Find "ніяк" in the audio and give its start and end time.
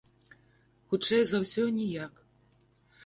1.79-2.13